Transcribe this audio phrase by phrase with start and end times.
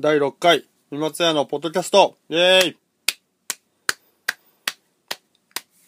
[0.00, 2.78] 第6回、三松屋のポッドキャストイェーイ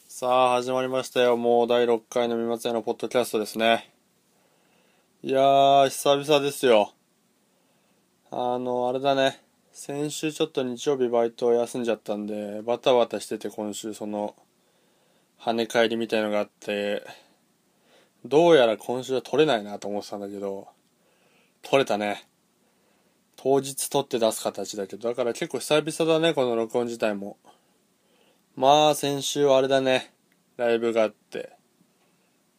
[0.08, 1.36] さあ、始まりましたよ。
[1.36, 3.88] もう第6回の三松屋のポッドキャストですね。
[5.22, 6.92] いやー、久々ですよ。
[8.32, 9.40] あの、あれだね。
[9.70, 14.34] 先週ちょっと日曜日バイトを休んじゃったんで、バタバタしてて今週その、
[15.40, 17.06] 跳ね返りみたいのがあって、
[18.24, 20.66] どうやら今週は取れないなと思ってたんだけど、
[21.62, 22.26] 取れたね。
[23.42, 27.38] 当日撮って出す形だけど、だから結構久々だね、この録音自体も。
[28.54, 30.12] まあ、先週はあれだね、
[30.58, 31.50] ライブがあって。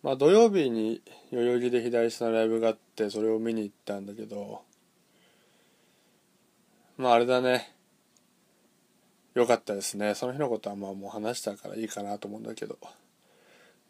[0.01, 4.63] まあ、土曜日に代々木で左下のライブがあって、それを見に行ったんだけど、
[6.97, 7.75] まあ、あれだね。
[9.35, 10.15] 良かったですね。
[10.15, 12.79] その日のことはまあもう話したからいいかなと思うんだけど。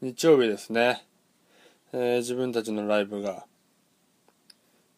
[0.02, 1.06] 日曜日ですね。
[1.94, 3.46] えー、自分たちのライブが。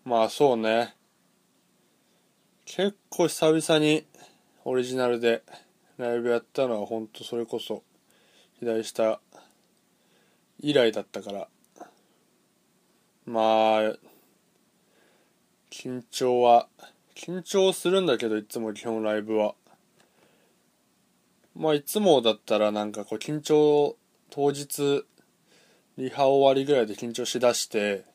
[0.04, 0.96] まあそうね。
[2.66, 4.06] 結構久々に
[4.66, 5.44] オリジナルで
[5.98, 7.84] ライブやったのはほんとそれこそ
[8.60, 9.20] 左下
[10.60, 11.48] 以来だったから
[13.26, 13.80] まあ
[15.70, 16.68] 緊張は
[17.16, 19.56] 緊張するんだけどいつも基本ライブは
[21.56, 23.98] まあいつもだったらなんかこう緊張
[24.30, 25.06] 当日
[25.98, 28.06] リハ終わりぐらいで緊張しだして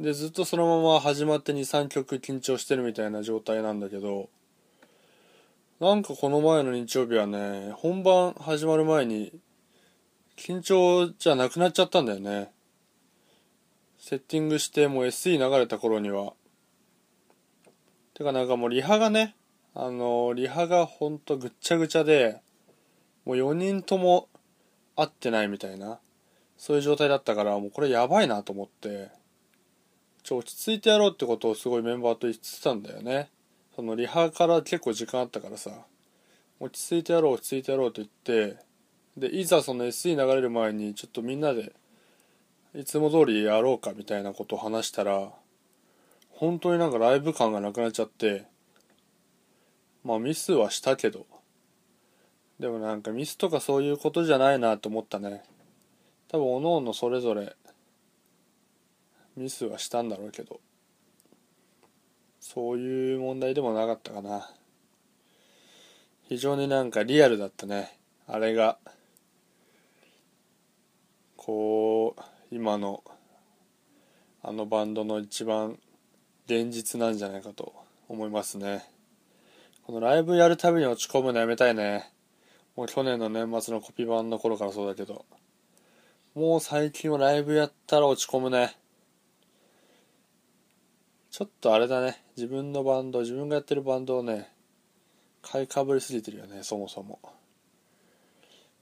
[0.00, 4.30] でずっとそのまま始まって23曲緊張してるみたいな状態なんだけど
[5.78, 9.30] なんかこの前の日曜日はね本番始まる前に
[10.38, 12.50] 緊張じゃなくなっちゃったんだよね。
[13.98, 16.32] セッティングしてもう SE 流れた頃には。
[18.14, 19.36] てかなんかもうリハがね
[19.74, 22.40] あのリハがほんとぐっちゃぐちゃで
[23.26, 24.28] もう4人とも
[24.96, 25.98] 合ってないみたいな
[26.56, 29.19] そういう状態だったからもうこれやばいなと思って。
[30.22, 33.30] ちょ落ち着いてやろうってことをすごいメンバーと言ってたんだよね。
[33.74, 35.70] そのリハから結構時間あったからさ。
[36.62, 38.58] 落ち着いてやろう落ち着いてやろうと言って
[39.16, 41.72] でいざその SE 流れる前にちょっとみんなで
[42.74, 45.30] いつも通りやろうかみたいなことを話したら
[46.28, 48.44] 本当になんかライブ感がなくなっちゃって
[50.04, 51.26] まあミスはしたけど
[52.58, 55.42] でもなんかミスとかそういうことじゃないなと思ったね。
[56.28, 57.56] 多分おのおのそれぞれ
[59.40, 60.60] ミスはしたんだろうけど
[62.40, 64.50] そういう問題でもなかったかな。
[66.28, 67.98] 非常になんかリアルだったね。
[68.26, 68.78] あれが
[71.36, 72.22] こう
[72.54, 73.04] 今の
[74.42, 75.78] あのバンドの一番
[76.46, 77.74] 現実なんじゃないかと
[78.08, 78.84] 思いますね。
[79.84, 82.10] このライブやるたびに落ち込むのやめたいね。
[82.74, 85.26] もう去年の年末のコピー版の頃からそうだけど
[86.34, 88.79] もう最近はライブやったら落ち込むね。
[91.40, 92.22] ちょっとあれだね。
[92.36, 94.52] 自分のバンド自分がやってるバンドをね
[95.40, 97.18] 買いかぶりすぎてるよねそもそも。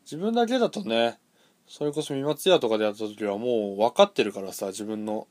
[0.03, 1.21] 自分だけだとね
[1.69, 5.29] それこそ三松屋とかでやった時はもう分かってるからさ自分の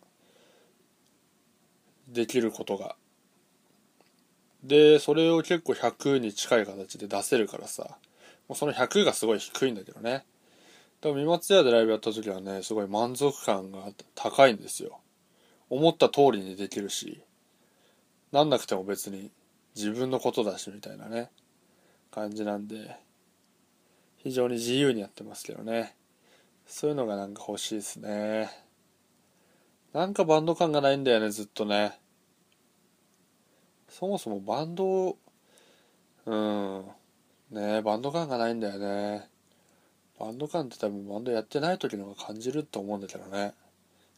[2.08, 2.96] できることが。
[4.64, 7.98] でそれを結構100に近い形で出せるからさ。
[8.48, 10.24] もうその100がすごい低いんだけどね。
[11.02, 13.80] でも三松屋でライブやった時はねすごい満足感が
[14.16, 15.02] 高いんですよ。
[15.70, 17.22] 思った通りにできるし
[18.32, 19.32] なんなくても別に
[19.76, 21.30] 自分のことだしみたいなね
[22.12, 22.98] 感じなんで
[24.18, 25.96] 非常に自由にやってますけどね。
[26.66, 28.50] そういうのがなんか欲しいですね。
[29.94, 31.98] なんかバンド感がないんだよねずっとね。
[33.88, 35.18] そもそもバンド
[36.26, 36.86] うん。
[37.52, 39.30] ねバンド感がないんだよね。
[40.20, 43.54] バンド感って多分バンドやってない時の方が感じると思うんだけどね。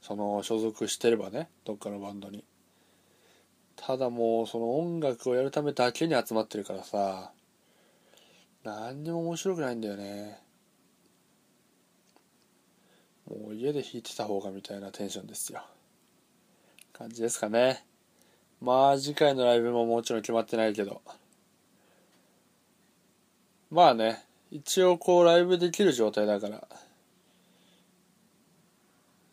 [0.01, 2.43] その所属してればねどっかのバンドに。
[3.75, 7.31] ただもうその音楽をやるためだけに集まってるからさ
[8.63, 10.37] 何にも面白くないんだよね。
[13.29, 15.63] もう家で弾いてた方がみたいなテンションですよ。
[16.91, 17.85] 感じですかね。
[18.61, 21.01] まあ次回のライブももちろん決まってないけど。
[23.71, 26.67] まあね一応こうライブできる状態だから。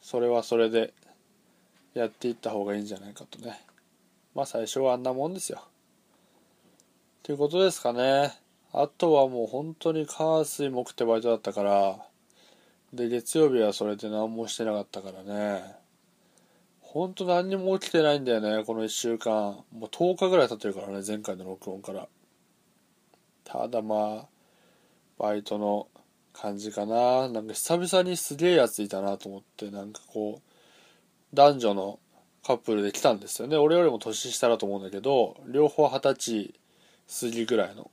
[0.06, 0.94] それはそれで
[1.92, 3.60] やっていった方がいいんじゃないかとね。
[4.36, 5.64] まあ最初はあんなもんですよ。
[7.24, 8.32] ということですかね。
[8.72, 11.98] あとはもう本当に火水木ってバイトだったから
[12.92, 15.74] で月曜日はそれで何もしてなかったからね。
[16.82, 19.32] ほんと何にも起きてないんだよねこの1週間。
[19.32, 22.06] もう10日ぐらい経ってるからね前回の録音から。
[23.42, 24.26] ただまあ
[25.18, 25.88] バイトの
[26.40, 27.28] 感じかな。
[27.28, 31.98] なんか久々にすげえやついたなと思ってなんかこう男女の
[32.44, 33.56] カップルで来たんですよね。
[33.56, 36.54] 俺よりも年下だと思うんだけど両方二十歳
[37.20, 37.90] 過ぎぐらいの。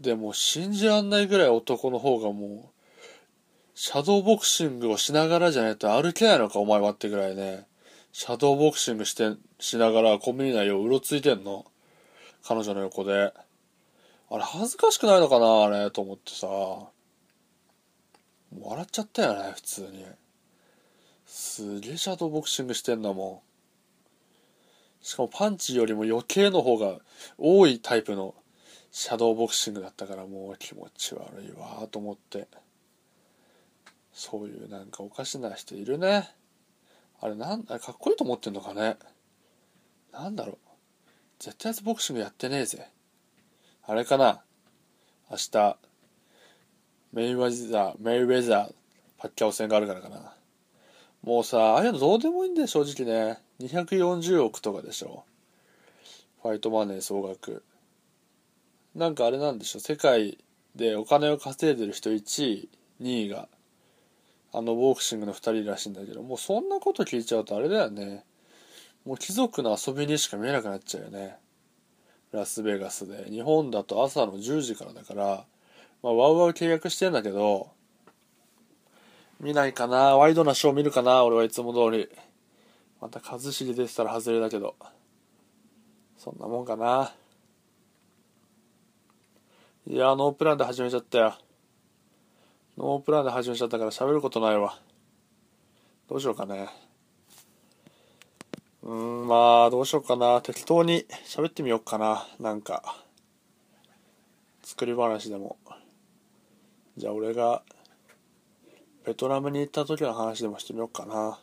[0.00, 2.74] でも信じらんないぐらい男の方がもう
[3.76, 7.66] シャドーボクシングをしながらじゃないと歩けないのかお前はってぐらいね。
[8.12, 11.64] シャドーボクシングしてしながらコンビニ内をうろついてんの。
[12.46, 13.32] 彼女の横で。
[14.30, 16.46] あれ恥ずかしくないのかなあれと思ってさ。
[18.62, 20.04] 笑っちゃったよね普通に。
[21.26, 23.42] すげえシャドーボクシングしてんだも
[25.02, 25.04] ん。
[25.04, 26.98] しかもパンチよりも余計の方が
[27.36, 28.34] 多いタイプの
[28.90, 32.46] シャドーボクシングだったからもう気持ち悪いわと思って。
[34.12, 36.30] そういうなんかおかしな人いるね。
[37.20, 38.96] あれなんあれかっこいいと思ってんのかね。
[40.12, 40.56] なんだろう。
[41.40, 42.88] 絶対ボクシングやってねえぜ。
[43.86, 44.42] あれかな。
[45.30, 45.76] 明日
[47.14, 48.72] メイウェザーメイウェザー
[49.18, 50.34] パッキャオ戦があるからかな。
[51.22, 53.38] もうさああいうのどうでもいいんだよ正直ね。
[53.60, 55.22] 240億とかでしょ。
[56.42, 57.62] ファイトマネー総額。
[58.96, 60.38] なんかあれなんでしょ世界
[60.74, 62.68] でお金を稼いでる人1位
[63.00, 63.48] 2位が
[64.52, 66.20] あのボクシングの2人らしいんだけど。
[66.20, 68.24] もうそんなこと聞いちゃうとあれだよね。
[69.06, 71.36] もう貴族の遊びにしか見えなくなっちゃうよね。
[72.32, 73.30] ラスベガスで。
[73.30, 75.44] 日本だと朝の10時からだから
[76.04, 77.70] まあワウワウ契約してんだけど
[79.40, 82.10] 見ないかなワイドなショー見るかな俺はいつも通り。
[83.00, 84.76] また一茂出てたら外れだけど。
[86.16, 87.12] そんなもんかな。
[89.86, 91.34] いやノープランで始めちゃったよ。
[92.78, 94.78] ノープランで始めちゃったから喋ることないわ。
[96.08, 96.68] どうしようかね。
[98.82, 98.92] うー
[99.24, 100.40] んまあどうしようかな。
[100.42, 102.26] 適当に喋ってみようかな。
[102.40, 102.96] なんか
[104.62, 105.56] 作り話でも。
[106.96, 107.62] じゃあ俺が
[109.04, 111.38] ベトナムに行った時の話でもしてみようかな。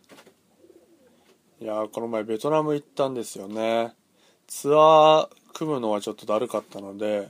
[1.60, 3.94] いやこの前ベトナム行ったんですよね。
[4.48, 7.30] ツアー組むのはちょっとだるかったので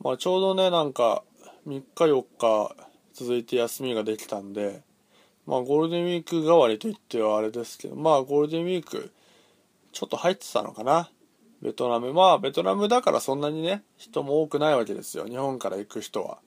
[0.00, 1.24] まあ、ちょうどねなんか
[1.66, 2.76] 3日4日
[3.14, 4.82] 続いて休みができたんで
[5.44, 9.12] まあゴールデンウィーク代わりといってはあれですけどまあゴールデンウィーク
[9.92, 11.10] ちょっと入ってたのかな。
[11.60, 12.12] ベトナム。
[12.12, 15.26] まあベトナムだからそんなにね人も多くないわけですよ。
[15.26, 16.38] 日本から行く人は。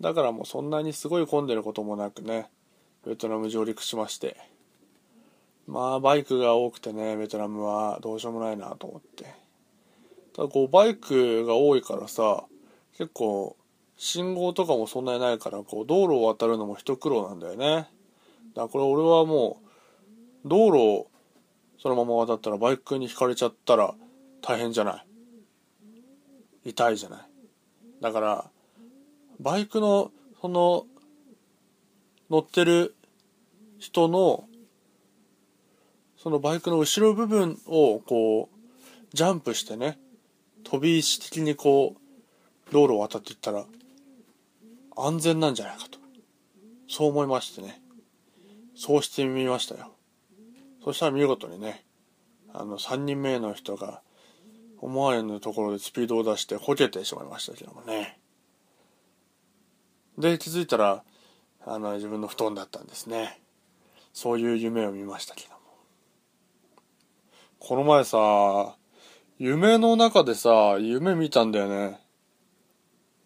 [0.00, 2.48] だからもうそんなにすごい混んでることもなくね
[3.06, 4.36] ベトナム上陸しまして。
[5.66, 9.24] まあバイクが多くてねベトナムはどうしようもないなと思って。
[10.34, 12.44] ただこうバイクが多いからさ
[12.96, 13.56] 結構
[13.96, 17.66] 信号とかもそんなにないからこう道路を渡るのも一苦労なんだよね。
[17.66, 17.88] だか
[18.62, 19.60] らこれ俺はも
[20.44, 21.06] う道路を
[21.78, 23.94] そのまま渡ったらバイクにひかれちゃったら
[24.42, 25.06] 大変じゃない。
[26.64, 27.20] 痛いじゃない。
[28.00, 28.50] だから
[29.40, 30.84] バイクのその
[32.30, 32.94] 乗ってる
[33.78, 34.44] 人の
[36.16, 39.98] そのバイクの後ろ部分をこうジャンプしてね
[40.62, 43.64] 飛び石的にこう道路を渡っていったら
[44.94, 45.98] 安全なんじゃないかと。
[46.86, 47.80] そう思いましてね。
[48.76, 49.94] そうしてみましたよ。
[50.84, 51.86] そしたら見事にね
[52.52, 54.02] あの3人目の人が
[54.78, 58.19] 思われぬところでスピードを出してこけてしまいましたけどもね。
[60.20, 61.02] で気づいたら
[61.66, 63.40] あの自分の布団だったんですね
[64.12, 65.56] そういう夢を見ましたけども
[67.58, 68.76] この前さ
[69.38, 72.00] 夢の中でさ夢見たんだよね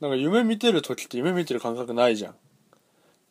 [0.05, 2.35] なんか夢見てる時って夢見てる感覚ないじゃん。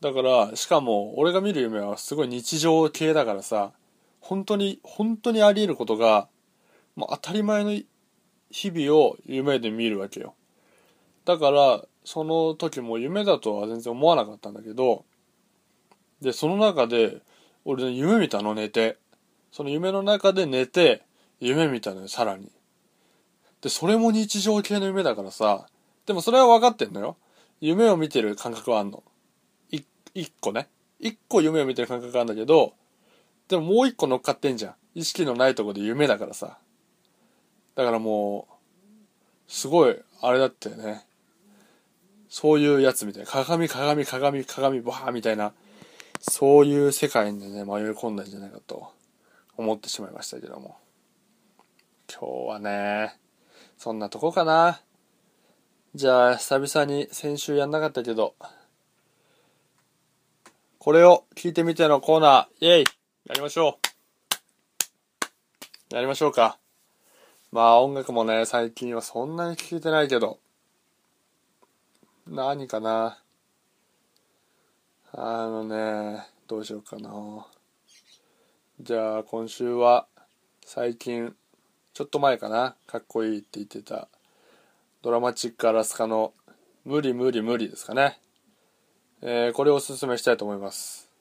[0.01, 3.73] だから、しかも俺が見る夢はすごい日常系だからさ、
[4.19, 6.27] 本当に、本当にあり得ることが、
[6.95, 7.79] もう当たり前の
[8.49, 10.33] 日々を夢で見るわけよ。
[11.25, 15.05] だから、その時も夢だとは全然思わなかったんだけど、
[16.21, 17.21] で、その中で、
[17.65, 18.97] 俺、ね、夢見たの寝て。
[19.51, 21.03] その夢の中で寝て、
[21.39, 22.51] 夢見たのよ、さらに。
[23.61, 25.67] で、それも日常系の夢だからさ、
[26.05, 27.17] でもそれは分かってんのよ。
[27.61, 29.03] 夢を見てる感覚はあんの。
[29.71, 29.81] い、
[30.13, 30.67] 一個ね。
[30.99, 32.73] 一個夢を見てる感覚があるんだけど、
[33.47, 34.75] でももう一個乗っかってんじゃん。
[34.95, 36.57] 意識のないとこで夢だからさ。
[37.75, 41.05] だからもう、すごい、あれだったよね。
[42.33, 43.29] そういうやつみたいな。
[43.29, 45.53] 鏡、鏡、鏡、鏡、バーみたいな、
[46.19, 48.91] そういう世界にね、迷い込んだんじゃないかと
[49.55, 50.75] 思ってしまいましたけども。
[52.11, 53.19] 今日はね、
[53.77, 54.81] そんなとこかな。
[55.93, 58.33] じゃあ、久々に先週やんなかったけど、
[60.79, 62.83] これを聞いてみてのコーナー、イェイ
[63.29, 63.77] やりましょ
[65.91, 66.57] うやりましょうか。
[67.51, 70.39] まあ音楽もね、最近はそんなに聴いてないけど、
[72.27, 73.19] 何かな？
[75.11, 77.45] あのね、どうしようかな。
[78.79, 80.07] じゃあ今週は
[80.65, 81.35] 最近
[81.93, 82.75] ちょっと前かな？
[82.87, 84.07] かっこいいって言ってた
[85.01, 86.33] ドラマチックアラスカの
[86.85, 88.19] 無理無理無理ですかね、
[89.21, 91.11] えー、これをおすすめしたいと思います。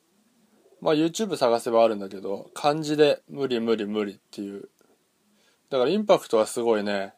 [0.80, 4.68] まあ YouTube 探せばあるんだけど漢字で無理無理無理っていう。
[5.68, 7.12] だからインパクトはすごいね。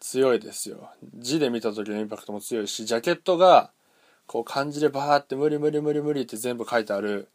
[0.00, 0.90] 強いですよ。
[1.14, 3.70] 字で見た時のインパクトも強いしジャケットが
[4.26, 7.28] こう漢字でバーって無理無理無理無理って全部書いてある。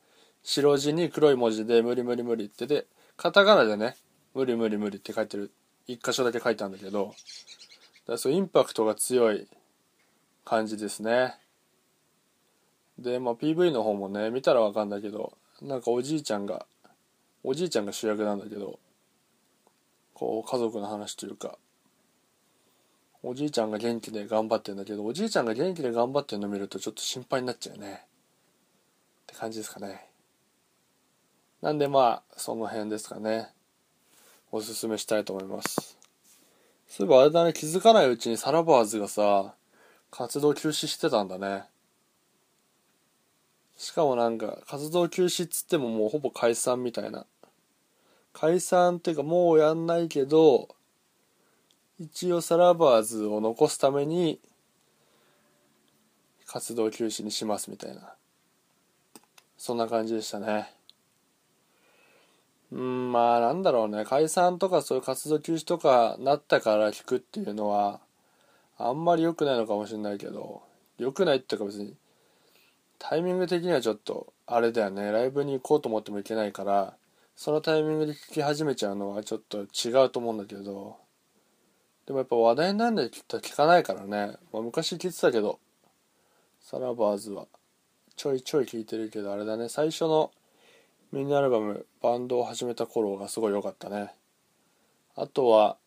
[0.44, 2.86] 白地に黒い文字で無理無理無理ってで
[3.18, 3.96] カタカナでね
[4.34, 5.52] 無理無理無理って書いてる。
[5.88, 7.14] 一箇所だけ書いたんだけど。
[8.08, 9.48] だそうインパクトが強い
[10.44, 11.36] 感じですね。
[12.98, 16.66] でまあ PV の方もね見たらわかんないけどなんかおじいちゃんが
[17.44, 18.80] おじいちゃんが主役なんだけど
[20.14, 21.58] こう家族の話というか
[23.28, 28.04] おじいちゃんが元気で頑張ってんだけどおじいちゃんが元気で頑張ってるの見るとちょっと心配になっちゃうね。
[28.04, 30.06] って感じですかね。
[31.60, 33.48] なんでまあその辺ですかね。
[34.52, 35.98] おすすめしたいと思います。
[36.88, 39.56] そういえばあれだね気づかないうちにサラバーズがさ
[40.12, 41.64] 活動休止してたんだね。
[43.76, 47.26] しかもなんか活動休止っつってももうほぼ解散みたいな。
[48.34, 50.70] 解散っていうかもうやんないけど
[52.00, 54.40] 一応サラバーズを残すために
[56.46, 58.14] 活動休止にしますみたいな。
[59.58, 60.70] そんな感じでしたね。
[62.72, 64.04] うんまあなんだろうね。
[64.04, 68.02] 解散とかそういう活動休止とかなったから聞くっていうのは
[68.78, 70.64] あんまり良くないのかもしれないけど
[70.98, 71.96] 良くないっていうか別に
[73.00, 75.12] タイミング的にはちょっとあれだよね。
[75.12, 76.94] ライブに行こうと思ってもいけないから
[77.38, 80.98] そのタイミングで聞き始めちゃうのはちょっと違うと思うんだけど
[82.06, 85.60] でもやっぱ話題になんで聞かないからね、まあ、昔聞いてたけど。
[86.66, 87.46] サラバーズは。
[88.16, 89.70] ちょいちょい聞いてるけどあれだね。
[89.70, 90.32] 最初の
[91.12, 94.16] ミニアルバムバンドを始めた頃がすごい良かったね。
[95.16, 95.78] あとは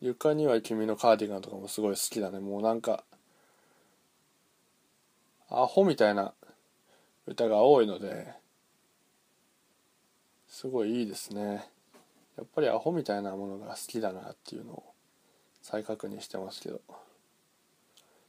[0.00, 2.38] 床には君のカーディガンとかもすごい好きだね。
[2.38, 3.02] もうなんか
[5.48, 6.32] アホみたいな
[7.26, 8.32] 歌が多いので
[10.46, 11.68] すごいいいですね。
[12.36, 14.89] やっぱりアホみたいなものが好きだなっていうのを
[15.62, 16.80] 再確認してますけど。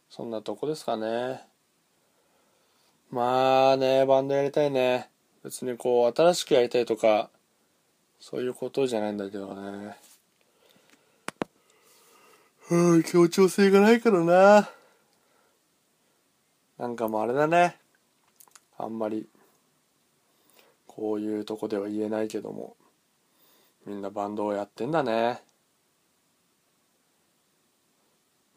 [0.09, 1.41] そんなとこですかね。
[3.09, 5.09] まあねバンドやりたいね。
[5.43, 7.29] 別にこう新しくやりたいとか
[8.19, 9.95] そういうことじゃないんだけどね。
[12.69, 14.69] うん協調性がないからな。
[16.77, 17.77] なんかもうあれだね。
[18.77, 19.27] あんまり
[20.87, 22.75] こういうとこでは言えないけども。
[23.85, 25.41] みんなバンドをやってんだね。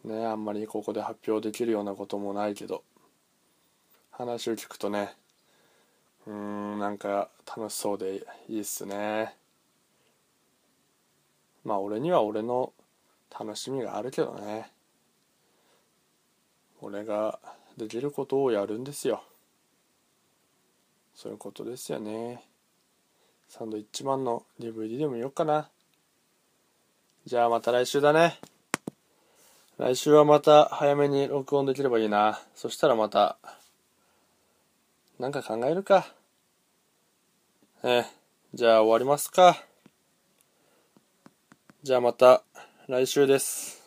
[0.05, 2.83] ねあんまりここで発表できるようなこともないけど。
[4.11, 5.13] 話を聞くとね
[6.27, 9.35] うんなんか楽しそうでいいっすね。
[11.65, 12.73] まあ俺には俺の
[13.39, 14.71] 楽しみがあるけどね。
[16.81, 17.39] 俺が
[17.77, 19.23] できることをやるんですよ。
[21.15, 22.45] そういうことですよね。
[23.49, 25.69] サンドイッチマンの DVD でも見よっかな。
[27.27, 28.39] じゃあまた来週だね。
[29.77, 33.39] 来週はまた早めに録音できればいいなそしたらまた
[35.19, 36.07] なんか考えるか。
[37.83, 38.05] ええ
[38.53, 39.63] じゃあ終わりますか。
[41.83, 42.43] じゃあまた
[42.89, 43.83] 来週です。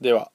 [0.00, 0.32] では。